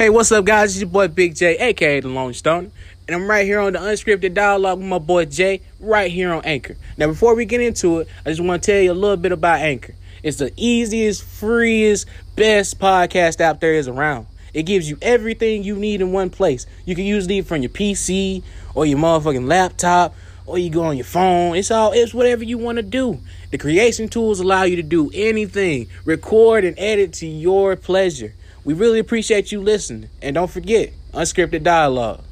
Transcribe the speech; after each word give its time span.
Hey, 0.00 0.08
what's 0.08 0.32
up, 0.32 0.46
guys? 0.46 0.70
It's 0.70 0.80
your 0.80 0.88
boy 0.88 1.08
Big 1.08 1.34
J, 1.34 1.58
aka 1.58 2.00
The 2.00 2.08
Lone 2.08 2.32
Stone. 2.32 2.72
And 3.06 3.14
I'm 3.14 3.28
right 3.28 3.44
here 3.44 3.60
on 3.60 3.74
the 3.74 3.80
Unscripted 3.80 4.32
Dialogue 4.32 4.78
with 4.78 4.88
my 4.88 4.98
boy 4.98 5.26
Jay, 5.26 5.60
right 5.78 6.10
here 6.10 6.32
on 6.32 6.42
Anchor. 6.46 6.78
Now, 6.96 7.08
before 7.08 7.34
we 7.34 7.44
get 7.44 7.60
into 7.60 7.98
it, 7.98 8.08
I 8.24 8.30
just 8.30 8.40
want 8.40 8.62
to 8.62 8.72
tell 8.72 8.80
you 8.80 8.92
a 8.92 8.94
little 8.94 9.18
bit 9.18 9.30
about 9.30 9.60
Anchor. 9.60 9.94
It's 10.22 10.38
the 10.38 10.54
easiest, 10.56 11.22
freest, 11.22 12.08
best 12.34 12.78
podcast 12.78 13.42
out 13.42 13.60
there 13.60 13.74
is 13.74 13.88
around. 13.88 14.26
It 14.54 14.62
gives 14.62 14.88
you 14.88 14.96
everything 15.02 15.64
you 15.64 15.76
need 15.76 16.00
in 16.00 16.12
one 16.12 16.30
place. 16.30 16.64
You 16.86 16.94
can 16.94 17.04
use 17.04 17.28
it 17.28 17.46
from 17.46 17.60
your 17.60 17.68
PC 17.68 18.42
or 18.74 18.86
your 18.86 18.98
motherfucking 18.98 19.46
laptop 19.46 20.14
or 20.46 20.56
you 20.56 20.70
go 20.70 20.84
on 20.84 20.96
your 20.96 21.04
phone. 21.04 21.56
It's 21.56 21.70
all 21.70 21.92
it's 21.92 22.14
whatever 22.14 22.42
you 22.42 22.56
want 22.56 22.76
to 22.76 22.82
do. 22.82 23.20
The 23.50 23.58
creation 23.58 24.08
tools 24.08 24.40
allow 24.40 24.62
you 24.62 24.76
to 24.76 24.82
do 24.82 25.10
anything, 25.12 25.90
record 26.06 26.64
and 26.64 26.78
edit 26.78 27.12
to 27.14 27.26
your 27.26 27.76
pleasure. 27.76 28.32
We 28.64 28.74
really 28.74 28.98
appreciate 28.98 29.52
you 29.52 29.60
listening. 29.60 30.10
And 30.20 30.34
don't 30.34 30.50
forget, 30.50 30.92
unscripted 31.12 31.62
dialogue. 31.62 32.24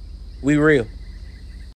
We 0.43 0.57
real. 0.57 0.87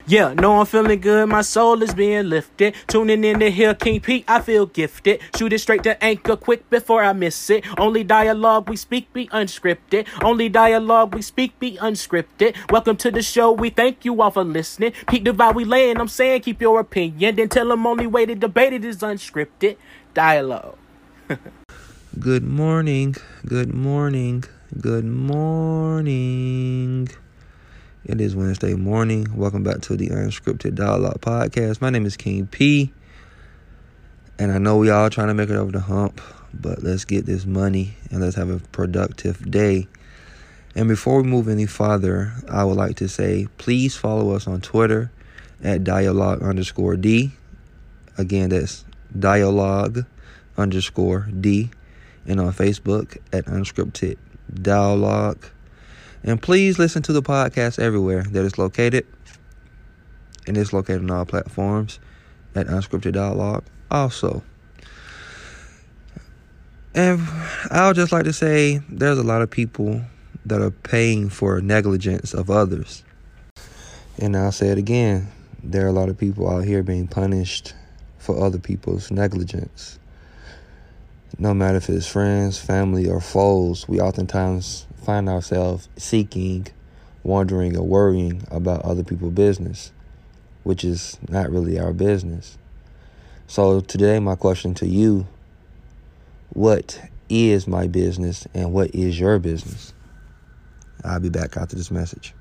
Yeah, 0.08 0.34
no, 0.34 0.60
I'm 0.60 0.66
feeling 0.66 1.02
good. 1.02 1.30
My 1.30 1.44
soul 1.44 1.84
is 1.84 1.94
being 1.94 2.30
lifted. 2.30 2.74
Tuning 2.88 3.24
in 3.24 3.40
to 3.42 3.52
hear 3.52 3.76
King 3.76 4.00
Pete, 4.02 4.26
I 4.28 4.42
feel 4.42 4.66
gifted. 4.66 5.22
Shoot 5.38 5.54
it 5.54 5.60
straight 5.60 5.84
to 5.84 6.04
anchor 6.04 6.36
quick 6.36 6.68
before 6.72 7.04
I 7.04 7.14
miss 7.14 7.52
it. 7.52 7.64
Only 7.78 8.04
dialogue 8.04 8.68
we 8.68 8.76
speak 8.76 9.14
be 9.14 9.28
unscripted. 9.28 10.08
Only 10.24 10.50
dialogue 10.50 11.14
we 11.14 11.22
speak 11.22 11.60
be 11.60 11.78
unscripted. 11.78 12.56
Welcome 12.72 12.98
to 12.98 13.12
the 13.12 13.22
show. 13.22 13.52
We 13.52 13.70
thank 13.70 14.04
you 14.04 14.20
all 14.20 14.32
for 14.32 14.44
listening. 14.44 14.94
Pete 15.08 15.26
vibe 15.26 15.54
we 15.54 15.64
laying. 15.64 16.00
I'm 16.00 16.08
saying 16.08 16.42
keep 16.42 16.60
your 16.60 16.80
opinion. 16.80 17.36
Then 17.36 17.50
tell 17.50 17.68
them 17.68 17.86
only 17.86 18.08
way 18.08 18.26
to 18.26 18.34
debate 18.34 18.74
it 18.74 18.84
is 18.84 18.98
unscripted 18.98 19.78
dialogue. 20.16 20.76
Good 22.18 22.44
morning, 22.44 23.16
good 23.46 23.72
morning, 23.72 24.44
good 24.82 25.06
morning. 25.06 26.48
It 28.04 28.20
is 28.20 28.36
Wednesday 28.36 28.74
morning. 28.74 29.28
Welcome 29.36 29.62
back 29.62 29.82
to 29.82 29.96
the 29.96 30.10
Unscripted 30.10 30.74
Dialogue 30.74 31.22
Podcast. 31.22 31.82
My 31.82 31.92
name 31.92 32.08
is 32.08 32.18
King 32.18 32.48
P. 32.48 32.92
And 34.40 34.52
I 34.52 34.58
know 34.58 34.78
we 34.78 34.90
all 34.90 35.12
trying 35.12 35.28
to 35.28 35.36
make 35.36 35.52
it 35.52 35.56
over 35.56 35.72
the 35.72 35.82
hump, 35.82 36.20
but 36.52 36.82
let's 36.82 37.06
get 37.06 37.28
this 37.28 37.46
money 37.46 37.94
and 38.10 38.22
let's 38.22 38.36
have 38.38 38.50
a 38.50 38.58
productive 38.58 39.50
day. 39.50 39.88
And 40.74 40.90
before 40.90 41.22
we 41.22 41.30
move 41.30 41.48
any 41.48 41.68
farther, 41.68 42.34
I 42.50 42.64
would 42.64 42.76
like 42.76 42.96
to 42.98 43.08
say 43.08 43.48
please 43.60 43.96
follow 43.96 44.32
us 44.32 44.48
on 44.48 44.62
Twitter 44.62 45.12
at 45.64 45.84
dialogue 45.84 46.42
underscore 46.42 46.98
D. 46.98 47.34
Again, 48.18 48.50
that's 48.50 48.84
dialogue 49.18 50.06
underscore 50.58 51.30
D 51.40 51.70
and 52.26 52.40
on 52.40 52.54
Facebook 52.54 53.18
at 53.34 53.46
Unscripted 53.46 54.18
Dialogue. 54.62 55.46
And 56.24 56.42
please 56.42 56.78
listen 56.78 57.02
to 57.04 57.14
the 57.14 57.22
podcast 57.22 57.80
everywhere 57.80 58.24
that 58.24 58.46
it's 58.46 58.58
located. 58.58 59.06
And 60.48 60.58
it's 60.58 60.74
located 60.74 61.02
on 61.02 61.12
all 61.12 61.26
platforms 61.26 62.00
at 62.56 62.68
Unscripted 62.68 63.14
Dialogue. 63.14 63.64
Also, 63.92 64.44
and 66.96 67.22
I 67.72 67.88
would 67.88 67.96
just 67.96 68.12
like 68.12 68.24
to 68.24 68.34
say 68.34 68.82
there's 68.90 69.18
a 69.18 69.24
lot 69.24 69.42
of 69.42 69.50
people 69.50 70.02
that 70.46 70.62
are 70.62 70.72
paying 70.72 71.30
for 71.30 71.62
negligence 71.62 72.34
of 72.34 72.50
others. 72.50 73.04
And 74.18 74.36
I'll 74.36 74.52
say 74.52 74.70
it 74.70 74.78
again 74.78 75.32
there 75.64 75.86
are 75.86 75.90
a 75.90 75.94
lot 75.94 76.10
of 76.10 76.18
people 76.18 76.50
out 76.50 76.64
here 76.64 76.84
being 76.84 77.08
punished 77.08 77.74
for 78.18 78.42
other 78.42 78.60
people's 78.60 79.12
negligence 79.12 80.00
no 81.38 81.54
matter 81.54 81.78
if 81.78 81.90
it's 81.90 82.08
friends, 82.08 82.58
family, 82.58 83.08
or 83.08 83.22
foes, 83.22 83.88
we 83.88 84.00
oftentimes 84.00 84.88
find 85.04 85.30
ourselves 85.30 85.88
seeking, 85.98 86.68
wondering, 87.24 87.78
or 87.78 87.86
worrying 87.86 88.44
about 88.50 88.82
other 88.82 89.04
people's 89.04 89.34
business, 89.34 89.92
which 90.64 90.84
is 90.84 91.18
not 91.30 91.52
really 91.52 91.80
our 91.80 91.94
business. 91.94 92.58
So, 93.48 93.82
today, 93.82 94.20
my 94.20 94.36
question 94.36 94.74
to 94.76 94.88
you 94.88 95.28
what 96.50 97.00
is 97.30 97.68
my 97.68 97.88
business 97.88 98.48
and 98.54 98.74
what 98.74 98.94
is 98.96 99.20
your 99.20 99.40
business? 99.40 99.94
I'll 101.04 101.20
be 101.20 101.30
back 101.30 101.56
after 101.58 101.76
this 101.76 101.92
message. 101.92 102.34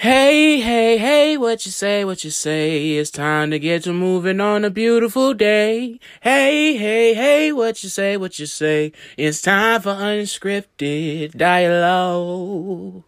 Hey, 0.00 0.60
hey, 0.60 0.96
hey, 0.96 1.36
what 1.36 1.66
you 1.66 1.72
say, 1.72 2.04
what 2.04 2.22
you 2.22 2.30
say? 2.30 2.90
It's 2.90 3.10
time 3.10 3.50
to 3.50 3.58
get 3.58 3.82
to 3.82 3.92
moving 3.92 4.40
on 4.40 4.64
a 4.64 4.70
beautiful 4.70 5.34
day. 5.34 5.98
Hey, 6.20 6.76
hey, 6.76 7.14
hey, 7.14 7.50
what 7.50 7.82
you 7.82 7.88
say, 7.88 8.16
what 8.16 8.38
you 8.38 8.46
say? 8.46 8.92
It's 9.16 9.42
time 9.42 9.80
for 9.80 9.90
unscripted 9.90 11.36
dialogue. 11.36 13.02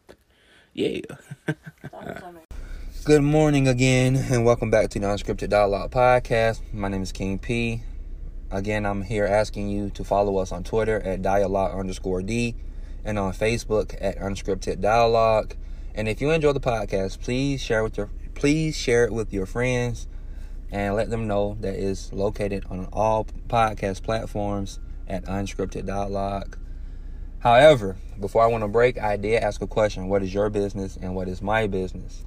Yeah. 0.74 1.02
Good 3.04 3.22
morning 3.22 3.68
again, 3.68 4.16
and 4.16 4.44
welcome 4.44 4.72
back 4.72 4.90
to 4.90 4.98
the 4.98 5.06
Unscripted 5.06 5.50
Dialogue 5.50 5.92
Podcast. 5.92 6.60
My 6.72 6.88
name 6.88 7.02
is 7.02 7.12
King 7.12 7.38
P. 7.38 7.82
Again, 8.50 8.84
I'm 8.84 9.02
here 9.02 9.26
asking 9.26 9.68
you 9.68 9.90
to 9.90 10.02
follow 10.02 10.38
us 10.38 10.50
on 10.50 10.64
Twitter 10.64 10.98
at 11.02 11.22
dialogue 11.22 11.78
underscore 11.78 12.22
D 12.22 12.56
and 13.04 13.16
on 13.16 13.32
Facebook 13.32 13.96
at 14.00 14.18
unscripted 14.18 14.80
dialogue. 14.80 15.54
And 15.94 16.08
if 16.08 16.20
you 16.20 16.30
enjoy 16.30 16.52
the 16.52 16.60
podcast, 16.60 17.20
please 17.20 17.60
share 17.60 17.82
with 17.82 17.96
your 17.96 18.10
please 18.34 18.76
share 18.76 19.04
it 19.04 19.12
with 19.12 19.32
your 19.32 19.46
friends 19.46 20.06
and 20.70 20.94
let 20.94 21.10
them 21.10 21.26
know 21.26 21.56
that 21.60 21.74
it's 21.74 22.12
located 22.12 22.64
on 22.70 22.88
all 22.92 23.26
podcast 23.48 24.02
platforms 24.02 24.78
at 25.08 25.24
Unscripted 25.24 25.86
Dialogue. 25.86 26.56
However, 27.40 27.96
before 28.18 28.42
I 28.42 28.46
want 28.46 28.62
to 28.62 28.68
break, 28.68 28.98
I 28.98 29.16
did 29.16 29.42
ask 29.42 29.60
a 29.62 29.66
question: 29.66 30.08
What 30.08 30.22
is 30.22 30.32
your 30.32 30.48
business 30.48 30.96
and 30.96 31.14
what 31.14 31.28
is 31.28 31.42
my 31.42 31.66
business? 31.66 32.24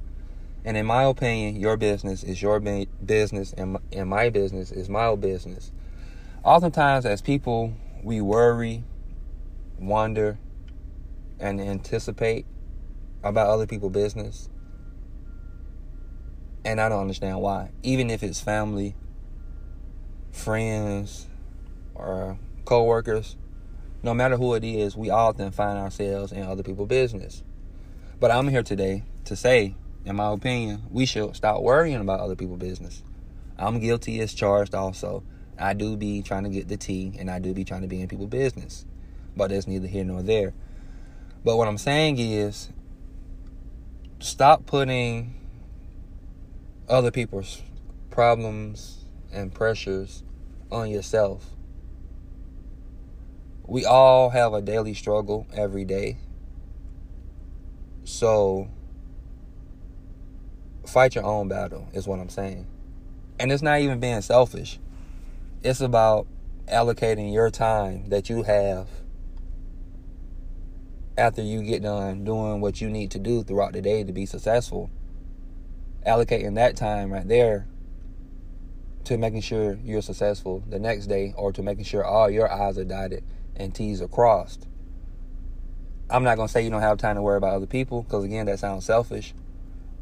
And 0.66 0.78
in 0.78 0.86
my 0.86 1.04
opinion, 1.04 1.58
your 1.58 1.78
business 1.78 2.24
is 2.24 2.42
your 2.42 2.60
business, 2.60 3.54
and 3.54 3.78
and 3.92 4.10
my 4.10 4.30
business 4.30 4.72
is 4.72 4.90
my 4.90 5.16
business. 5.16 5.72
Oftentimes, 6.44 7.06
as 7.06 7.22
people, 7.22 7.74
we 8.04 8.20
worry, 8.20 8.84
wonder, 9.80 10.38
and 11.40 11.62
anticipate 11.62 12.46
about 13.24 13.48
other 13.48 13.66
people's 13.66 13.94
business. 13.94 14.50
And 16.66 16.80
I 16.80 16.90
don't 16.90 17.02
understand 17.02 17.40
why. 17.42 17.72
Even 17.84 18.10
if 18.10 18.24
it's 18.24 18.40
family, 18.40 18.96
friends, 20.32 21.28
or 21.96 22.38
co-workers, 22.66 23.36
no 24.02 24.14
matter 24.14 24.38
who 24.38 24.54
it 24.54 24.64
is, 24.64 24.96
we 24.96 25.10
often 25.10 25.52
find 25.52 25.78
ourselves 25.78 26.32
in 26.32 26.44
other 26.44 26.64
people's 26.64 26.90
business. 26.90 27.44
But 28.20 28.32
I'm 28.32 28.48
here 28.48 28.64
today 28.64 29.04
to 29.26 29.36
say, 29.36 29.76
in 30.06 30.16
my 30.16 30.32
opinion, 30.32 30.84
we 30.92 31.06
should 31.06 31.36
stop 31.36 31.62
worrying 31.62 32.02
about 32.02 32.20
other 32.20 32.36
people's 32.36 32.60
business. 32.60 33.04
I'm 33.58 33.80
guilty 33.80 34.20
as 34.20 34.34
charged 34.34 34.76
also. 34.76 35.24
I 35.58 35.74
do 35.74 35.96
be 35.96 36.22
trying 36.22 36.44
to 36.44 36.50
get 36.50 36.68
the 36.68 36.78
tea 36.78 37.14
and 37.20 37.30
I 37.30 37.40
do 37.40 37.54
be 37.54 37.64
trying 37.64 37.82
to 37.82 37.88
be 37.88 38.02
in 38.02 38.08
people's 38.08 38.30
business. 38.30 38.86
But 39.36 39.50
that's 39.50 39.68
neither 39.68 39.88
here 39.88 40.04
nor 40.04 40.22
there. 40.22 40.54
But 41.44 41.58
what 41.58 41.68
I'm 41.68 41.78
saying 41.78 42.18
is 42.20 42.70
stop 44.24 44.66
putting 44.66 45.34
other 46.88 47.12
people's 47.12 47.62
problems 48.10 49.04
and 49.34 49.54
pressures 49.54 50.24
on 50.72 50.90
yourself. 50.90 51.46
We 53.68 53.84
all 53.86 54.30
have 54.30 54.54
a 54.54 54.62
daily 54.62 54.94
struggle 54.94 55.46
every 55.54 55.84
day. 55.84 56.18
So, 58.06 58.70
fight 60.86 61.16
your 61.16 61.26
own 61.26 61.50
battle, 61.50 61.90
is 61.94 62.08
what 62.08 62.20
I'm 62.20 62.30
saying. 62.30 62.66
And 63.40 63.52
it's 63.52 63.62
not 63.62 63.82
even 63.82 64.00
being 64.00 64.22
selfish, 64.22 64.80
it's 65.64 65.82
about 65.82 66.28
allocating 66.68 67.34
your 67.34 67.50
time 67.50 68.08
that 68.08 68.30
you 68.30 68.44
have 68.44 68.88
after 71.18 71.42
you 71.42 71.62
get 71.64 71.84
done 71.84 72.24
doing 72.24 72.62
what 72.62 72.82
you 72.82 72.90
need 72.90 73.12
to 73.12 73.20
do 73.20 73.44
throughout 73.44 73.74
the 73.74 73.82
day 73.82 74.04
to 74.04 74.12
be 74.12 74.26
successful, 74.26 74.90
allocating 76.06 76.56
that 76.56 76.76
time 76.76 77.12
right 77.12 77.28
there 77.28 77.68
to 79.06 79.18
making 79.18 79.42
sure 79.42 79.78
you're 79.84 80.02
successful 80.02 80.64
the 80.70 80.80
next 80.80 81.08
day 81.08 81.34
or 81.38 81.52
to 81.52 81.62
making 81.62 81.84
sure 81.84 82.04
all 82.04 82.30
your 82.30 82.52
I's 82.52 82.78
are 82.78 82.84
dotted 82.84 83.24
and 83.56 83.74
T's 83.76 84.02
are 84.02 84.08
crossed. 84.08 84.68
I'm 86.10 86.24
not 86.24 86.36
going 86.36 86.48
to 86.48 86.52
say 86.52 86.64
you 86.64 86.70
don't 86.70 86.82
have 86.82 86.98
time 86.98 87.16
to 87.16 87.22
worry 87.22 87.38
about 87.38 87.54
other 87.54 87.66
people 87.66 88.04
because, 88.04 88.24
again, 88.24 88.46
that 88.46 88.60
sounds 88.60 88.86
selfish. 88.86 89.34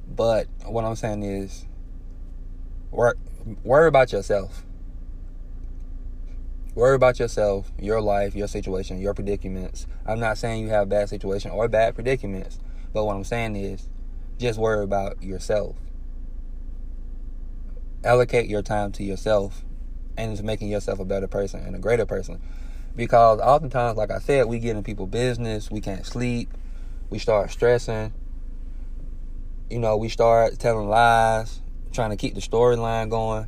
But 0.08 0.48
what 0.66 0.84
I'm 0.84 0.96
saying 0.96 1.24
is, 1.24 1.66
worry, 2.92 3.16
worry 3.64 3.88
about 3.88 4.12
yourself. 4.12 4.66
Worry 6.74 6.96
about 6.96 7.20
yourself, 7.20 7.70
your 7.78 8.00
life, 8.00 8.34
your 8.34 8.48
situation, 8.48 8.98
your 8.98 9.14
predicaments. 9.14 9.88
I'm 10.06 10.22
not 10.22 10.38
saying 10.38 10.62
you 10.62 10.70
have 10.70 10.88
bad 10.88 11.10
situation 11.10 11.52
or 11.52 11.68
bad 11.68 11.96
predicaments, 11.96 12.60
but 12.94 13.04
what 13.04 13.16
I'm 13.16 13.26
saying 13.26 13.58
is 13.58 13.90
just 14.38 14.58
worry 14.58 14.84
about 14.84 15.22
yourself. 15.22 15.76
Allocate 18.06 18.48
your 18.48 18.62
time 18.62 18.94
to 18.94 19.04
yourself 19.04 19.66
and 20.16 20.38
to 20.38 20.44
making 20.44 20.70
yourself 20.70 21.00
a 21.00 21.06
better 21.06 21.28
person 21.28 21.60
and 21.60 21.76
a 21.76 21.80
greater 21.80 22.06
person. 22.06 22.42
Because 22.96 23.42
oftentimes, 23.42 23.98
like 23.98 24.10
I 24.10 24.20
said, 24.20 24.46
we 24.48 24.58
get 24.60 24.78
in 24.78 24.84
people 24.84 25.08
business, 25.08 25.70
we 25.70 25.82
can't 25.82 26.06
sleep, 26.06 26.50
we 27.10 27.20
start 27.20 27.52
stressing, 27.52 28.14
you 29.70 29.80
know, 29.80 29.98
we 29.98 30.08
start 30.08 30.58
telling 30.58 30.88
lies, 30.88 31.62
trying 31.92 32.12
to 32.12 32.16
keep 32.16 32.34
the 32.34 32.42
storyline 32.42 33.10
going. 33.10 33.48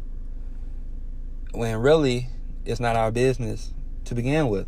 When 1.54 1.78
really 1.78 2.28
it's 2.65 2.80
not 2.80 2.95
our 2.95 3.12
business 3.12 3.74
to 4.06 4.15
begin 4.15 4.48
with. 4.50 4.68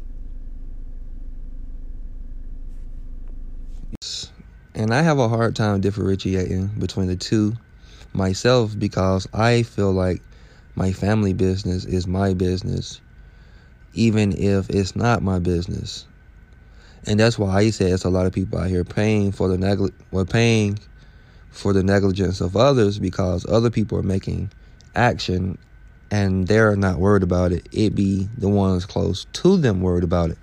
And 4.75 4.93
I 4.93 5.01
have 5.01 5.19
a 5.19 5.29
hard 5.29 5.55
time 5.55 5.81
differentiating 5.81 6.67
between 6.79 7.07
the 7.07 7.15
two 7.15 7.53
myself 8.13 8.77
because 8.77 9.27
I 9.33 9.63
feel 9.63 9.91
like 9.91 10.21
my 10.75 10.91
family 10.91 11.33
business 11.33 11.85
is 11.85 12.07
my 12.07 12.33
business, 12.33 13.01
even 13.93 14.33
if 14.37 14.69
it's 14.69 14.95
not 14.95 15.23
my 15.23 15.39
business. 15.39 16.07
And 17.07 17.19
that's 17.19 17.39
why 17.39 17.55
I 17.55 17.69
say 17.69 17.91
it's 17.91 18.03
a 18.03 18.09
lot 18.09 18.25
of 18.25 18.33
people 18.33 18.59
out 18.59 18.69
here 18.69 18.83
paying 18.83 19.31
for 19.31 19.47
the 19.47 19.57
negli- 19.57 19.93
well, 20.11 20.25
paying 20.25 20.79
for 21.49 21.71
the 21.71 21.83
negligence 21.83 22.41
of 22.41 22.57
others 22.57 22.99
because 22.99 23.45
other 23.47 23.69
people 23.69 23.97
are 23.97 24.03
making 24.03 24.51
action 24.95 25.57
and 26.15 26.47
they're 26.47 26.77
not 26.77 26.97
worried 26.97 27.23
about 27.23 27.51
it. 27.51 27.67
It 27.73 27.93
be 27.93 28.29
the 28.37 28.47
ones 28.47 28.85
close 28.85 29.25
to 29.33 29.57
them 29.57 29.81
worried 29.81 30.05
about 30.05 30.29
it. 30.29 30.37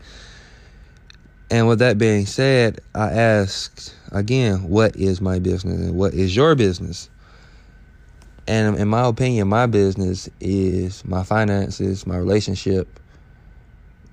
And 1.51 1.67
with 1.67 1.79
that 1.79 1.97
being 1.97 2.27
said, 2.27 2.81
I 2.95 3.11
asked 3.11 3.95
again, 4.11 4.69
what 4.69 4.97
is 4.97 5.23
my 5.23 5.39
business 5.39 5.81
and 5.81 5.97
what 5.97 6.13
is 6.13 6.37
your 6.37 6.55
business? 6.55 7.09
And 8.47 8.77
in 8.77 8.87
my 8.89 9.07
opinion, 9.07 9.49
my 9.49 9.65
business 9.65 10.29
is 10.41 11.07
my 11.07 11.23
finances, 11.23 12.07
my 12.07 12.19
relationship, 12.19 13.01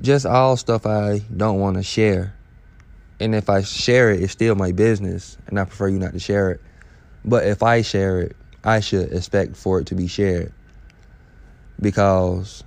just 0.02 0.26
all 0.26 0.56
stuff 0.56 0.86
I 0.86 1.20
don't 1.36 1.60
want 1.60 1.76
to 1.76 1.84
share. 1.84 2.34
And 3.20 3.36
if 3.36 3.50
I 3.50 3.64
share 3.64 4.12
it, 4.12 4.24
it's 4.24 4.32
still 4.32 4.56
my 4.56 4.72
business, 4.72 5.38
and 5.48 5.60
I 5.60 5.66
prefer 5.66 5.90
you 5.90 6.00
not 6.00 6.14
to 6.14 6.20
share 6.20 6.52
it. 6.52 6.62
But 7.26 7.46
if 7.46 7.64
I 7.64 7.82
share 7.82 8.22
it, 8.22 8.38
I 8.64 8.80
should 8.80 9.12
expect 9.12 9.58
for 9.58 9.82
it 9.82 9.88
to 9.88 9.96
be 9.96 10.08
shared. 10.08 10.54
Because 11.82 12.64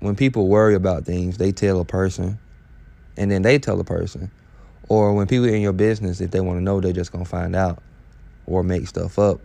when 0.00 0.16
people 0.16 0.48
worry 0.48 0.74
about 0.74 1.04
things, 1.04 1.38
they 1.38 1.52
tell 1.52 1.80
a 1.80 1.84
person, 1.84 2.38
and 3.16 3.30
then 3.30 3.42
they 3.42 3.58
tell 3.58 3.80
a 3.80 3.84
person. 3.84 4.30
Or 4.88 5.14
when 5.14 5.26
people 5.26 5.46
in 5.46 5.60
your 5.60 5.72
business, 5.72 6.20
if 6.20 6.30
they 6.30 6.40
want 6.40 6.58
to 6.58 6.62
know, 6.62 6.80
they're 6.80 6.92
just 6.92 7.12
going 7.12 7.24
to 7.24 7.30
find 7.30 7.56
out 7.56 7.82
or 8.46 8.62
make 8.62 8.86
stuff 8.86 9.18
up. 9.18 9.40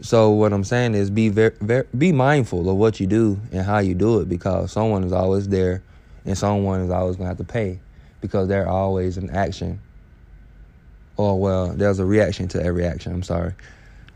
So 0.00 0.30
what 0.30 0.52
I'm 0.52 0.64
saying 0.64 0.94
is 0.94 1.10
be 1.10 1.28
very, 1.28 1.54
very 1.60 1.86
be 1.96 2.12
mindful 2.12 2.70
of 2.70 2.76
what 2.76 3.00
you 3.00 3.06
do 3.06 3.40
and 3.50 3.62
how 3.62 3.78
you 3.78 3.94
do 3.94 4.20
it 4.20 4.28
because 4.28 4.70
someone 4.70 5.02
is 5.02 5.12
always 5.12 5.48
there 5.48 5.82
and 6.24 6.38
someone 6.38 6.80
is 6.82 6.90
always 6.90 7.16
going 7.16 7.24
to 7.24 7.30
have 7.30 7.38
to 7.38 7.44
pay 7.44 7.80
because 8.20 8.48
they're 8.48 8.68
always 8.68 9.18
in 9.18 9.30
action. 9.30 9.80
Or 11.16 11.40
well, 11.40 11.68
there's 11.68 11.98
a 11.98 12.04
reaction 12.04 12.46
to 12.48 12.62
every 12.62 12.86
action. 12.86 13.12
I'm 13.12 13.24
sorry. 13.24 13.54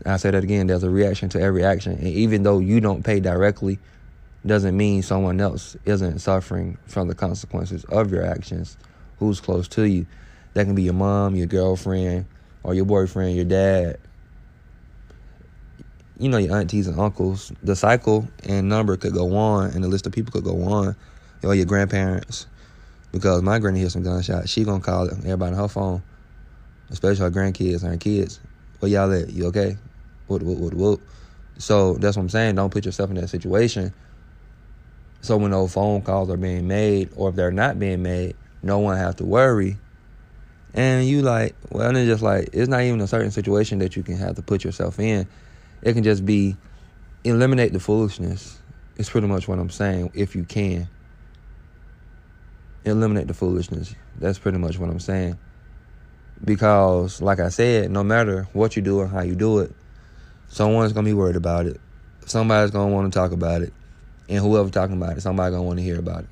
I 0.05 0.17
say 0.17 0.31
that 0.31 0.43
again, 0.43 0.67
there's 0.67 0.83
a 0.83 0.89
reaction 0.89 1.29
to 1.29 1.41
every 1.41 1.63
action. 1.63 1.93
And 1.93 2.07
even 2.07 2.43
though 2.43 2.59
you 2.59 2.81
don't 2.81 3.03
pay 3.03 3.19
directly, 3.19 3.79
doesn't 4.45 4.75
mean 4.75 5.01
someone 5.01 5.39
else 5.39 5.77
isn't 5.85 6.19
suffering 6.19 6.77
from 6.85 7.07
the 7.07 7.15
consequences 7.15 7.85
of 7.85 8.11
your 8.11 8.25
actions 8.25 8.77
who's 9.19 9.39
close 9.39 9.67
to 9.69 9.83
you. 9.83 10.05
That 10.53 10.65
can 10.65 10.75
be 10.75 10.83
your 10.83 10.93
mom, 10.93 11.35
your 11.35 11.47
girlfriend, 11.47 12.25
or 12.63 12.73
your 12.73 12.85
boyfriend, 12.85 13.35
your 13.35 13.45
dad, 13.45 13.99
you 16.19 16.29
know, 16.29 16.37
your 16.37 16.55
aunties 16.55 16.87
and 16.87 16.99
uncles, 16.99 17.51
the 17.63 17.75
cycle 17.75 18.27
and 18.43 18.69
number 18.69 18.97
could 18.97 19.13
go 19.13 19.35
on, 19.35 19.71
and 19.71 19.83
the 19.83 19.87
list 19.87 20.05
of 20.05 20.13
people 20.13 20.31
could 20.31 20.43
go 20.43 20.63
on, 20.63 20.95
or 21.43 21.55
your 21.55 21.65
grandparents. 21.65 22.45
Because 23.11 23.41
my 23.41 23.59
granny 23.59 23.79
hears 23.79 23.93
some 23.93 24.03
gunshots, 24.03 24.49
she 24.49 24.63
gonna 24.63 24.83
call 24.83 25.09
everybody 25.09 25.53
on 25.53 25.59
her 25.59 25.67
phone, 25.67 26.03
especially 26.89 27.23
her 27.23 27.31
grandkids 27.31 27.83
and 27.83 27.91
her 27.91 27.97
kids. 27.97 28.39
Where 28.79 28.91
y'all 28.91 29.11
at? 29.13 29.31
You 29.31 29.47
okay? 29.47 29.77
What, 30.33 30.43
what, 30.43 30.57
what, 30.57 30.73
what? 30.73 30.99
So 31.57 31.93
that's 31.95 32.17
what 32.17 32.23
I'm 32.23 32.29
saying. 32.29 32.55
Don't 32.55 32.71
put 32.71 32.85
yourself 32.85 33.09
in 33.09 33.15
that 33.17 33.29
situation. 33.29 33.93
So 35.21 35.37
when 35.37 35.51
those 35.51 35.73
phone 35.73 36.01
calls 36.01 36.29
are 36.29 36.37
being 36.37 36.67
made, 36.67 37.09
or 37.15 37.29
if 37.29 37.35
they're 37.35 37.51
not 37.51 37.79
being 37.79 38.03
made, 38.03 38.35
no 38.61 38.79
one 38.79 38.97
has 38.97 39.15
to 39.15 39.23
worry. 39.23 39.77
And 40.73 41.07
you 41.07 41.21
like, 41.21 41.55
well, 41.69 41.95
it's 41.95 42.07
just 42.07 42.23
like 42.23 42.49
it's 42.51 42.67
not 42.67 42.81
even 42.81 42.99
a 42.99 43.07
certain 43.07 43.31
situation 43.31 43.79
that 43.79 43.95
you 43.95 44.03
can 44.03 44.17
have 44.17 44.35
to 44.35 44.41
put 44.41 44.63
yourself 44.63 44.99
in 44.99 45.27
it 45.83 45.93
can 45.93 46.03
just 46.03 46.25
be 46.25 46.55
eliminate 47.23 47.73
the 47.73 47.79
foolishness. 47.79 48.57
It's 48.95 49.09
pretty 49.09 49.27
much 49.27 49.47
what 49.47 49.59
I'm 49.59 49.69
saying. 49.69 50.11
If 50.13 50.35
you 50.35 50.43
can 50.43 50.87
eliminate 52.85 53.27
the 53.27 53.33
foolishness, 53.33 53.93
that's 54.17 54.39
pretty 54.39 54.57
much 54.57 54.79
what 54.79 54.89
I'm 54.89 54.99
saying. 54.99 55.37
Because, 56.43 57.21
like 57.21 57.39
I 57.39 57.49
said, 57.49 57.91
no 57.91 58.03
matter 58.03 58.47
what 58.53 58.75
you 58.75 58.81
do 58.81 58.99
or 58.99 59.07
how 59.07 59.21
you 59.21 59.35
do 59.35 59.59
it, 59.59 59.73
someone's 60.53 60.93
gonna 60.93 61.05
be 61.05 61.13
worried 61.13 61.35
about 61.35 61.65
it. 61.65 61.81
Somebody's 62.27 62.71
gonna 62.71 62.93
want 62.93 63.11
to 63.11 63.19
talk 63.19 63.31
about 63.31 63.63
it, 63.63 63.73
and 64.29 64.39
whoever 64.39 64.69
talking 64.69 64.95
about 64.95 65.17
it, 65.17 65.21
somebody's 65.21 65.51
gonna 65.51 65.63
want 65.63 65.79
to 65.79 65.83
hear 65.83 65.97
about 65.97 66.25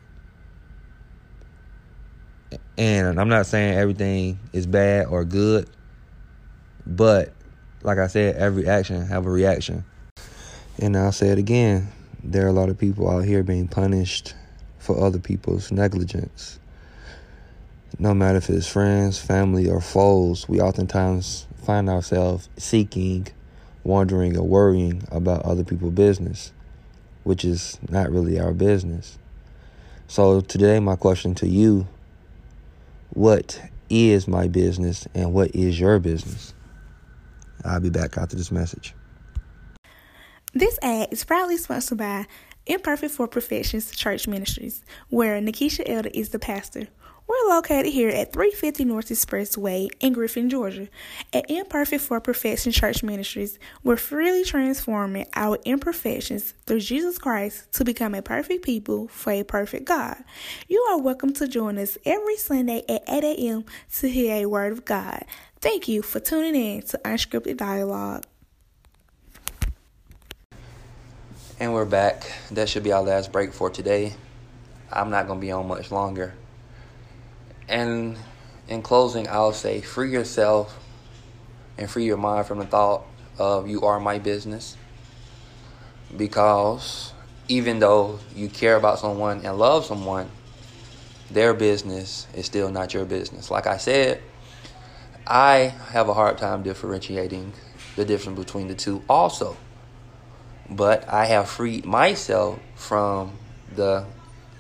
it. 2.52 2.60
And 2.78 3.20
I'm 3.20 3.30
not 3.30 3.48
saying 3.48 3.78
everything 3.78 4.40
is 4.54 4.68
bad 4.68 5.08
or 5.08 5.26
good, 5.26 5.68
but 6.86 7.34
like 7.82 7.98
I 7.98 8.08
said, 8.08 8.36
every 8.36 8.68
action 8.68 9.06
have 9.08 9.26
a 9.26 9.30
reaction. 9.30 9.84
And 10.80 10.96
I'll 10.96 11.12
say 11.12 11.30
it 11.30 11.40
again. 11.40 11.92
There 12.24 12.46
are 12.46 12.50
a 12.50 12.54
lot 12.54 12.70
of 12.70 12.78
people 12.78 13.10
out 13.10 13.26
here 13.26 13.42
being 13.42 13.68
punished 13.68 14.36
for 14.78 15.04
other 15.04 15.20
people's 15.20 15.72
negligence. 15.72 16.60
No 17.98 18.14
matter 18.14 18.38
if 18.38 18.50
it's 18.50 18.68
friends, 18.68 19.18
family, 19.18 19.68
or 19.68 19.82
foes, 19.82 20.48
we 20.48 20.62
oftentimes 20.62 21.48
find 21.64 21.90
ourselves 21.90 22.50
seeking, 22.58 23.28
wondering, 23.84 24.38
or 24.38 24.48
worrying 24.48 25.04
about 25.12 25.44
other 25.44 25.64
people's 25.64 25.94
business, 25.94 26.52
which 27.24 27.44
is 27.46 27.80
not 27.90 28.12
really 28.12 28.40
our 28.40 28.54
business. 28.54 29.18
So 30.08 30.42
today, 30.42 30.80
my 30.80 30.96
question 30.96 31.36
to 31.36 31.48
you 31.48 31.88
what 33.14 33.62
is 33.90 34.28
my 34.28 34.48
business 34.48 35.08
and 35.14 35.34
what 35.34 35.54
is 35.56 35.80
your 35.80 36.00
business? 36.00 36.54
I'll 37.64 37.80
be 37.80 37.90
back 37.90 38.18
after 38.18 38.36
this 38.36 38.52
message. 38.52 38.94
This 40.54 40.78
ad 40.82 41.10
is 41.12 41.24
proudly 41.24 41.58
sponsored 41.58 41.98
by 41.98 42.26
Imperfect 42.68 43.14
for 43.14 43.28
Perfections 43.28 43.90
Church 43.92 44.28
Ministries, 44.28 44.84
where 45.10 45.42
Nikisha 45.42 45.82
Elder 45.88 46.12
is 46.14 46.30
the 46.30 46.40
pastor. 46.40 46.88
We're 47.28 47.56
located 47.56 47.88
here 47.88 48.10
at 48.10 48.34
350 48.34 48.86
North 48.86 49.08
Expressway 49.08 49.90
in 50.00 50.14
Griffin, 50.14 50.50
Georgia. 50.50 50.90
At 51.34 51.50
Imperfect 51.50 52.04
for 52.04 52.20
Perfection 52.20 52.72
Church 52.72 53.04
Ministries, 53.04 53.58
we're 53.84 53.96
freely 53.96 54.44
transforming 54.44 55.26
our 55.34 55.58
imperfections 55.66 56.54
through 56.66 56.82
Jesus 56.82 57.18
Christ 57.18 57.72
to 57.74 57.86
become 57.86 58.14
a 58.14 58.22
perfect 58.22 58.66
people 58.66 59.08
for 59.08 59.32
a 59.32 59.44
perfect 59.44 59.86
God. 59.86 60.24
You 60.68 60.82
are 60.92 61.02
welcome 61.02 61.34
to 61.36 61.48
join 61.48 61.78
us 61.78 61.98
every 62.06 62.38
Sunday 62.38 62.84
at 62.90 63.04
8 63.08 63.24
a.m. 63.24 63.66
to 64.00 64.10
hear 64.10 64.44
a 64.44 64.46
word 64.46 64.74
of 64.74 64.86
God. 64.86 65.24
Thank 65.62 65.88
you 65.88 66.02
for 66.02 66.20
tuning 66.20 66.56
in 66.56 66.82
to 66.84 67.00
Unscripted 67.06 67.58
Dialogue. 67.58 68.26
And 71.62 71.76
we're 71.76 71.86
back. 71.86 72.24
That 72.50 72.70
should 72.70 72.82
be 72.82 72.92
our 72.92 73.04
last 73.04 73.32
break 73.32 73.54
for 73.54 73.70
today. 73.70 74.16
I'm 74.92 75.12
not 75.12 75.28
going 75.28 75.40
to 75.40 75.46
be 75.46 75.52
on 75.52 75.68
much 75.68 75.92
longer. 75.92 76.34
And 77.70 78.18
in 78.68 78.82
closing, 78.82 79.28
I'll 79.28 79.54
say 79.54 79.80
free 79.82 80.12
yourself 80.12 80.80
and 81.78 81.88
free 81.88 82.06
your 82.06 82.18
mind 82.18 82.48
from 82.48 82.58
the 82.58 82.66
thought 82.66 83.06
of 83.38 83.70
you 83.70 83.84
are 83.84 84.00
my 84.00 84.18
business. 84.18 84.76
Because 86.18 87.14
even 87.48 87.78
though 87.78 88.18
you 88.36 88.50
care 88.50 88.76
about 88.76 88.98
someone 88.98 89.46
and 89.46 89.60
love 89.60 89.86
someone, 89.86 90.32
their 91.30 91.54
business 91.54 92.26
is 92.34 92.48
still 92.48 92.72
not 92.72 92.96
your 92.96 93.06
business. 93.06 93.52
Like 93.52 93.68
I 93.68 93.78
said, 93.78 94.20
I 95.28 95.76
have 95.92 96.10
a 96.10 96.16
hard 96.16 96.40
time 96.40 96.64
differentiating 96.64 97.54
the 97.98 98.04
difference 98.04 98.40
between 98.40 98.68
the 98.68 98.74
two 98.74 99.04
also. 99.08 99.58
But 100.72 101.08
I 101.08 101.26
have 101.26 101.50
freed 101.50 101.86
myself 101.86 102.60
from 102.76 103.34
the 103.76 104.06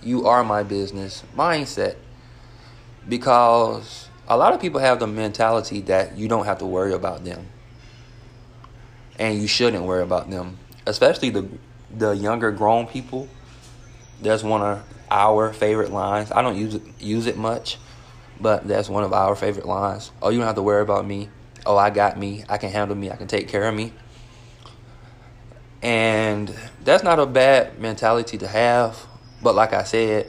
you 0.03 0.27
are 0.27 0.43
my 0.43 0.63
business 0.63 1.23
mindset 1.35 1.95
because 3.07 4.09
a 4.27 4.37
lot 4.37 4.53
of 4.53 4.61
people 4.61 4.79
have 4.79 4.99
the 4.99 5.07
mentality 5.07 5.81
that 5.81 6.17
you 6.17 6.27
don't 6.27 6.45
have 6.45 6.59
to 6.59 6.65
worry 6.65 6.93
about 6.93 7.23
them 7.23 7.47
and 9.19 9.39
you 9.39 9.47
shouldn't 9.47 9.83
worry 9.83 10.01
about 10.01 10.29
them 10.29 10.57
especially 10.87 11.29
the 11.29 11.47
the 11.95 12.11
younger 12.11 12.51
grown 12.51 12.87
people 12.87 13.27
that's 14.21 14.43
one 14.43 14.61
of 14.61 14.83
our 15.11 15.53
favorite 15.53 15.91
lines 15.91 16.31
i 16.31 16.41
don't 16.41 16.57
use 16.57 16.75
it 16.75 16.81
use 16.99 17.27
it 17.27 17.37
much 17.37 17.77
but 18.41 18.67
that's 18.67 18.89
one 18.89 19.03
of 19.03 19.13
our 19.13 19.35
favorite 19.35 19.67
lines. 19.67 20.11
Oh, 20.21 20.29
you 20.29 20.39
don't 20.39 20.47
have 20.47 20.55
to 20.55 20.63
worry 20.63 20.81
about 20.81 21.05
me. 21.05 21.29
Oh, 21.65 21.77
I 21.77 21.91
got 21.91 22.17
me. 22.17 22.43
I 22.49 22.57
can 22.57 22.71
handle 22.71 22.97
me. 22.97 23.11
I 23.11 23.15
can 23.15 23.27
take 23.27 23.47
care 23.47 23.67
of 23.67 23.75
me. 23.75 23.93
And 25.81 26.53
that's 26.83 27.03
not 27.03 27.19
a 27.19 27.25
bad 27.25 27.79
mentality 27.79 28.37
to 28.39 28.47
have. 28.47 28.97
But 29.41 29.55
like 29.55 29.73
I 29.73 29.83
said, 29.83 30.27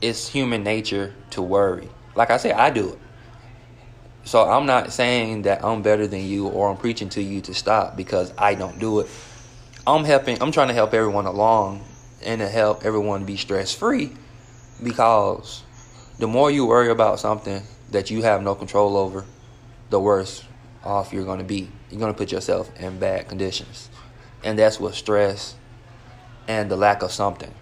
it's 0.00 0.28
human 0.28 0.62
nature 0.62 1.14
to 1.30 1.42
worry. 1.42 1.88
Like 2.14 2.30
I 2.30 2.36
said, 2.36 2.52
I 2.52 2.70
do 2.70 2.90
it. 2.90 2.98
So 4.24 4.48
I'm 4.48 4.66
not 4.66 4.92
saying 4.92 5.42
that 5.42 5.64
I'm 5.64 5.82
better 5.82 6.06
than 6.06 6.24
you 6.24 6.48
or 6.48 6.70
I'm 6.70 6.76
preaching 6.76 7.08
to 7.10 7.22
you 7.22 7.40
to 7.42 7.54
stop 7.54 7.96
because 7.96 8.32
I 8.38 8.54
don't 8.54 8.78
do 8.78 9.00
it. 9.00 9.08
I'm 9.86 10.04
helping 10.04 10.40
I'm 10.40 10.52
trying 10.52 10.68
to 10.68 10.74
help 10.74 10.94
everyone 10.94 11.26
along 11.26 11.84
and 12.24 12.40
to 12.40 12.48
help 12.48 12.84
everyone 12.84 13.24
be 13.24 13.36
stress 13.36 13.74
free 13.74 14.12
because 14.82 15.64
the 16.18 16.28
more 16.28 16.50
you 16.50 16.66
worry 16.66 16.90
about 16.90 17.18
something 17.18 17.62
that 17.90 18.10
you 18.10 18.22
have 18.22 18.42
no 18.42 18.54
control 18.54 18.96
over, 18.96 19.24
the 19.90 19.98
worse 19.98 20.44
off 20.84 21.12
you're 21.12 21.24
going 21.24 21.38
to 21.38 21.44
be. 21.44 21.68
You're 21.90 22.00
going 22.00 22.12
to 22.12 22.16
put 22.16 22.30
yourself 22.30 22.70
in 22.78 22.98
bad 22.98 23.28
conditions. 23.28 23.88
And 24.44 24.58
that's 24.58 24.80
what 24.80 24.94
stress 24.94 25.54
and 26.48 26.70
the 26.70 26.76
lack 26.76 27.02
of 27.02 27.12
something. 27.12 27.52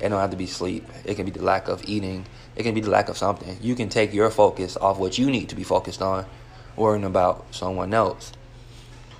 It 0.00 0.08
don't 0.08 0.20
have 0.20 0.30
to 0.30 0.36
be 0.36 0.46
sleep. 0.46 0.88
It 1.04 1.14
can 1.14 1.24
be 1.24 1.30
the 1.30 1.42
lack 1.42 1.68
of 1.68 1.84
eating. 1.84 2.26
It 2.56 2.62
can 2.62 2.74
be 2.74 2.80
the 2.80 2.90
lack 2.90 3.08
of 3.08 3.16
something. 3.16 3.58
You 3.60 3.74
can 3.74 3.88
take 3.88 4.12
your 4.12 4.30
focus 4.30 4.76
off 4.76 4.98
what 4.98 5.18
you 5.18 5.30
need 5.30 5.50
to 5.50 5.56
be 5.56 5.62
focused 5.62 6.02
on, 6.02 6.26
worrying 6.76 7.04
about 7.04 7.44
someone 7.54 7.92
else. 7.92 8.32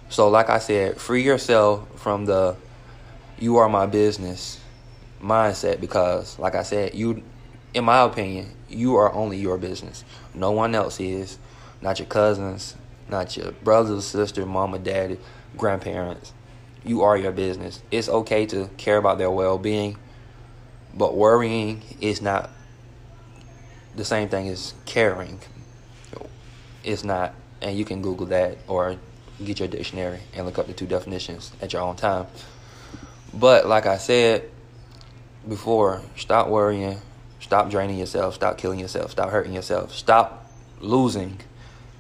So, 0.09 0.29
like 0.29 0.51
I 0.51 0.59
said, 0.59 1.01
free 1.01 1.23
yourself 1.23 1.87
from 2.01 2.25
the 2.25 2.57
"you 3.39 3.59
are 3.59 3.69
my 3.69 3.87
business" 3.87 4.59
mindset 5.23 5.81
because, 5.81 6.39
like 6.39 6.55
I 6.55 6.63
said, 6.63 6.95
you, 6.95 7.23
in 7.75 7.85
my 7.85 8.01
opinion, 8.01 8.55
you 8.69 8.97
are 8.97 9.13
only 9.13 9.37
your 9.37 9.59
business. 9.59 10.03
No 10.35 10.51
one 10.51 10.75
else 10.75 10.99
is. 10.99 11.39
Not 11.83 11.99
your 11.99 12.07
cousins, 12.07 12.75
not 13.09 13.37
your 13.37 13.53
brothers, 13.53 14.05
sister, 14.05 14.45
mama, 14.45 14.79
daddy, 14.79 15.19
grandparents. 15.57 16.33
You 16.85 17.03
are 17.03 17.17
your 17.17 17.33
business. 17.33 17.83
It's 17.91 18.09
okay 18.09 18.47
to 18.47 18.69
care 18.77 18.97
about 18.97 19.19
their 19.19 19.31
well 19.31 19.59
being 19.59 19.97
but 20.95 21.17
worrying 21.17 21.83
is 22.01 22.21
not 22.21 22.51
the 23.95 24.05
same 24.05 24.29
thing 24.29 24.49
as 24.49 24.75
caring. 24.87 25.41
It's 26.83 27.05
not, 27.05 27.35
and 27.61 27.77
you 27.77 27.85
can 27.85 28.03
Google 28.03 28.27
that 28.27 28.59
or 28.67 28.97
get 29.45 29.59
your 29.59 29.69
dictionary 29.69 30.21
and 30.35 30.47
look 30.47 30.59
up 30.59 30.67
the 30.67 30.73
two 30.73 30.87
definitions 30.87 31.53
at 31.61 31.73
your 31.73 31.83
own 31.83 31.97
time. 31.97 32.27
But 33.33 33.67
like 33.67 33.87
I 33.87 33.99
said 33.99 34.51
before, 35.49 36.03
stop 36.17 36.49
worrying, 36.49 37.01
stop 37.39 37.71
draining 37.71 37.99
yourself, 37.99 38.35
stop 38.35 38.59
killing 38.59 38.81
yourself, 38.81 39.13
stop 39.13 39.31
hurting 39.31 39.53
yourself, 39.53 39.95
stop 39.95 40.51
losing 40.81 41.39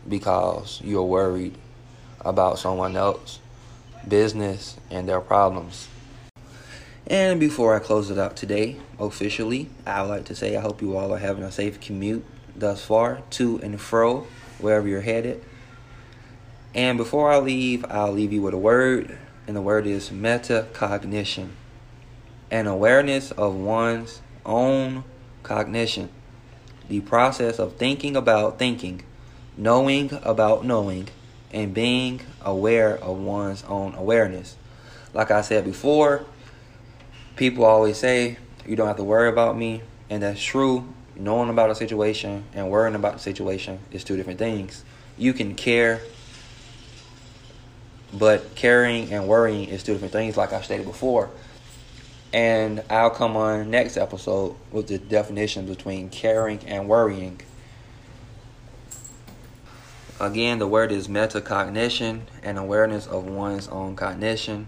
because 0.08 0.80
you're 0.82 1.04
worried 1.04 1.56
about 2.20 2.58
someone 2.58 2.96
else, 2.96 3.38
business, 4.07 4.76
and 4.90 5.09
their 5.09 5.21
problems. 5.21 5.88
And 7.07 7.40
before 7.40 7.75
I 7.75 7.80
close 7.80 8.11
it 8.11 8.19
out 8.19 8.37
today, 8.37 8.76
officially, 8.99 9.69
I 9.87 10.02
would 10.02 10.09
like 10.09 10.25
to 10.26 10.35
say 10.35 10.57
I 10.57 10.61
hope 10.61 10.80
you 10.80 10.97
all 10.97 11.12
are 11.12 11.19
having 11.19 11.42
a 11.42 11.50
safe 11.50 11.80
commute 11.80 12.25
thus 12.54 12.85
far 12.85 13.23
to 13.30 13.59
and 13.62 13.80
fro, 13.80 14.26
wherever 14.59 14.87
you're 14.87 15.00
headed. 15.00 15.45
And 16.75 16.99
before 16.99 17.30
I 17.30 17.38
leave, 17.38 17.85
I'll 17.88 18.12
leave 18.12 18.33
you 18.33 18.42
with 18.42 18.54
a 18.54 18.59
word, 18.59 19.19
and 19.47 19.57
the 19.57 19.62
word 19.62 19.87
is 19.87 20.11
metacognition 20.11 21.50
an 22.50 22.66
awareness 22.66 23.30
of 23.33 23.54
one's 23.54 24.21
own 24.45 25.04
cognition, 25.42 26.09
the 26.88 27.00
process 27.00 27.59
of 27.59 27.76
thinking 27.76 28.16
about 28.16 28.59
thinking, 28.59 29.02
knowing 29.57 30.11
about 30.23 30.64
knowing, 30.64 31.09
and 31.52 31.75
being 31.75 32.21
aware 32.42 32.97
of 32.97 33.19
one's 33.19 33.64
own 33.64 33.95
awareness. 33.95 34.57
Like 35.12 35.30
I 35.30 35.40
said 35.40 35.64
before, 35.64 36.25
people 37.37 37.64
always 37.64 37.97
say 37.97 38.38
you 38.66 38.76
don't 38.76 38.87
have 38.87 38.97
to 38.97 39.04
worry 39.04 39.28
about 39.28 39.57
me, 39.57 39.83
and 40.09 40.23
that's 40.23 40.42
true. 40.42 40.87
Knowing 41.16 41.50
about 41.50 41.71
a 41.71 41.75
situation 41.75 42.45
and 42.54 42.71
worrying 42.71 42.95
about 42.95 43.14
the 43.14 43.19
situation 43.19 43.78
is 43.92 44.04
two 44.04 44.16
different 44.16 44.38
things. 44.38 44.85
You 45.19 45.33
can 45.33 45.54
care, 45.54 46.00
but 48.12 48.54
caring 48.54 49.12
and 49.12 49.26
worrying 49.26 49.69
is 49.69 49.83
two 49.83 49.92
different 49.92 50.12
things, 50.12 50.37
like 50.37 50.52
I 50.52 50.62
stated 50.62 50.87
before. 50.87 51.30
And 52.33 52.83
I'll 52.88 53.11
come 53.11 53.37
on 53.37 53.71
next 53.71 53.97
episode 53.97 54.54
with 54.71 54.87
the 54.87 54.99
definition 54.99 55.66
between 55.66 56.11
caring 56.11 56.61
and 56.66 56.88
worrying. 56.88 57.40
Again, 60.20 60.58
the 60.58 60.66
word 60.66 60.92
is 60.92 61.08
metacognition, 61.08 62.22
an 62.42 62.58
awareness 62.58 63.06
of 63.06 63.24
one's 63.24 63.68
own 63.68 63.96
cognition 63.96 64.66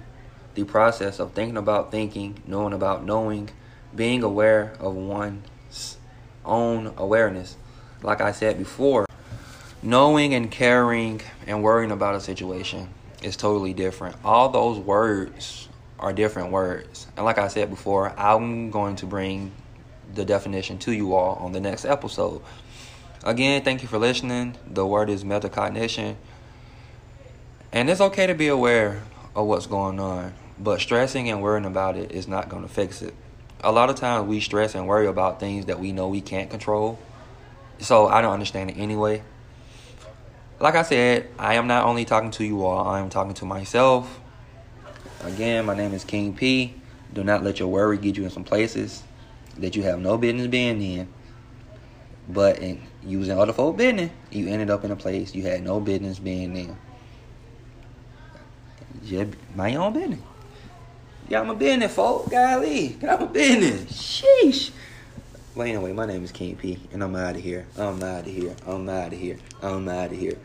the 0.55 0.65
process 0.65 1.19
of 1.19 1.33
thinking 1.33 1.57
about 1.57 1.91
thinking, 1.91 2.43
knowing 2.47 2.73
about 2.73 3.05
knowing, 3.05 3.51
being 3.95 4.23
aware 4.23 4.75
of 4.79 4.95
one's 4.95 5.97
own 6.45 6.93
awareness. 6.97 7.57
Like 8.03 8.21
I 8.21 8.33
said 8.33 8.59
before, 8.59 9.07
knowing 9.83 10.35
and 10.35 10.51
caring 10.51 11.21
and 11.47 11.63
worrying 11.63 11.91
about 11.91 12.15
a 12.15 12.21
situation 12.21 12.89
is 13.23 13.37
totally 13.37 13.73
different. 13.73 14.17
All 14.25 14.49
those 14.49 14.79
words 14.79 15.69
are 15.99 16.13
different 16.13 16.51
words. 16.51 17.07
And 17.17 17.25
like 17.25 17.39
I 17.39 17.49
said 17.49 17.71
before, 17.71 18.13
I'm 18.19 18.71
going 18.71 18.97
to 18.97 19.07
bring 19.07 19.53
the 20.15 20.25
definition 20.25 20.79
to 20.79 20.93
you 20.93 21.15
all 21.15 21.37
on 21.37 21.53
the 21.53 21.61
next 21.61 21.85
episode. 21.85 22.43
Again, 23.25 23.63
thank 23.63 23.83
you 23.83 23.89
for 23.89 23.99
listening. 23.99 24.57
The 24.67 24.85
word 24.85 25.09
is 25.09 25.23
metacognition. 25.23 26.17
And 27.71 27.89
it's 27.89 28.01
okay 28.01 28.27
to 28.27 28.35
be 28.35 28.49
aware 28.49 29.05
of 29.37 29.47
what's 29.47 29.67
going 29.67 30.01
on. 30.01 30.35
But 30.59 30.81
stressing 30.81 31.31
and 31.31 31.41
worrying 31.41 31.65
about 31.65 31.97
it 31.97 32.11
is 32.11 32.27
not 32.27 32.49
going 32.49 32.63
to 32.63 32.69
fix 32.69 33.01
it. 33.01 33.15
A 33.61 33.71
lot 33.71 33.91
of 33.91 33.97
times 33.97 34.27
we 34.27 34.41
stress 34.41 34.75
and 34.75 34.89
worry 34.89 35.07
about 35.07 35.39
things 35.39 35.67
that 35.67 35.79
we 35.79 35.93
know 35.93 36.09
we 36.09 36.21
can't 36.21 36.51
control. 36.51 36.99
So 37.79 38.09
I 38.09 38.23
don't 38.23 38.33
understand 38.33 38.71
it 38.71 38.77
anyway. 38.77 39.23
Like 40.59 40.75
I 40.75 40.83
said, 40.83 41.29
I 41.39 41.55
am 41.55 41.69
not 41.69 41.85
only 41.87 42.05
talking 42.05 42.33
to 42.33 42.45
you 42.45 42.65
all, 42.65 42.89
I 42.89 42.99
am 42.99 43.09
talking 43.09 43.35
to 43.35 43.45
myself. 43.45 44.21
Again, 45.23 45.65
my 45.65 45.77
name 45.77 45.95
is 45.95 46.05
King 46.05 46.35
P. 46.35 46.75
Do 47.15 47.23
not 47.23 47.45
let 47.45 47.61
your 47.61 47.69
worry 47.69 47.99
get 47.99 48.17
you 48.17 48.25
in 48.25 48.31
some 48.31 48.45
places 48.45 49.05
that 49.59 49.77
you 49.77 49.85
have 49.85 50.01
no 50.01 50.19
business 50.19 50.49
being 50.49 50.83
in. 50.83 51.09
But 52.29 52.59
in 52.59 52.81
using 53.05 53.39
other 53.39 53.53
folk 53.53 53.77
business, 53.77 54.11
you 54.31 54.49
ended 54.49 54.71
up 54.71 54.85
in 54.85 54.91
a 54.91 54.97
place 54.97 55.35
you 55.35 55.43
had 55.43 55.63
no 55.63 55.81
business 55.81 56.19
being 56.19 56.57
in. 56.57 56.77
Just 59.05 59.33
mind 59.55 59.75
your 59.75 59.83
own 59.83 59.93
business. 59.93 60.21
Got 61.29 61.47
my 61.47 61.55
business, 61.55 61.95
folk. 61.95 62.31
Golly, 62.31 62.91
got 62.91 63.21
my 63.21 63.27
business. 63.27 63.91
Sheesh. 63.91 64.71
Well, 65.55 65.67
anyway, 65.67 65.93
my 65.93 66.07
name 66.07 66.25
is 66.25 66.33
King 66.33 66.57
P, 66.57 66.79
and 66.93 67.03
I'm 67.03 67.15
out 67.15 67.37
of 67.37 67.43
here. 67.43 67.67
I'm 67.77 68.03
out 68.03 68.21
of 68.21 68.27
here. 68.27 68.55
I'm 68.67 68.89
out 68.89 69.13
of 69.13 69.19
here. 69.19 69.39
I'm 69.63 69.89
out 69.89 70.13
of 70.13 70.19
here. 70.19 70.39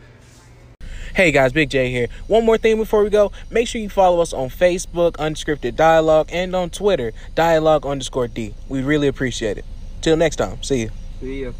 Hey 1.14 1.32
guys, 1.32 1.52
Big 1.52 1.70
J 1.70 1.90
here. 1.90 2.08
One 2.26 2.44
more 2.44 2.58
thing 2.58 2.76
before 2.76 3.02
we 3.02 3.10
go. 3.10 3.32
Make 3.50 3.66
sure 3.66 3.80
you 3.80 3.88
follow 3.88 4.20
us 4.20 4.32
on 4.32 4.50
Facebook, 4.50 5.12
Unscripted 5.12 5.74
Dialogue, 5.74 6.28
and 6.30 6.54
on 6.54 6.70
Twitter, 6.70 7.12
Dialogue 7.34 7.86
underscore 7.86 8.28
D. 8.28 8.54
We 8.68 8.82
really 8.82 9.08
appreciate 9.08 9.58
it. 9.58 9.64
Till 10.00 10.16
next 10.16 10.36
time. 10.36 10.62
See 10.62 10.82
you. 10.82 10.90
See 11.20 11.42
ya. 11.44 11.52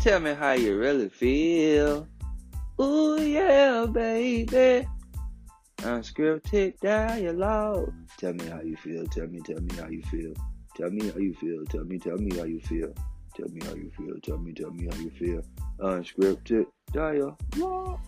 Tell 0.00 0.18
me 0.18 0.32
how 0.32 0.52
you 0.52 0.78
really 0.78 1.10
feel. 1.10 2.08
Ooh, 2.80 3.20
yeah, 3.20 3.84
baby. 3.84 4.88
Unscripted 5.78 6.78
dialogue. 6.80 7.92
Tell 8.16 8.32
me 8.32 8.46
how 8.46 8.62
you 8.62 8.76
feel. 8.78 9.06
Tell 9.08 9.26
me, 9.26 9.40
tell 9.40 9.60
me 9.60 9.74
how 9.74 9.88
you 9.88 10.02
feel. 10.04 10.32
Tell 10.74 10.90
me 10.90 11.10
how 11.10 11.18
you 11.18 11.34
feel. 11.34 11.66
Tell 11.66 11.84
me, 11.84 11.98
tell 11.98 12.16
me 12.16 12.34
how 12.34 12.44
you 12.44 12.60
feel. 12.62 12.94
Tell 13.36 13.48
me 13.48 13.60
how 13.62 13.74
you 13.74 13.90
feel. 13.90 14.14
Tell 14.22 14.38
me, 14.38 14.52
tell 14.52 14.70
me 14.70 14.88
how 14.90 14.98
you 14.98 15.10
feel. 15.10 15.42
Unscripted 15.80 16.64
dialogue. 16.92 18.00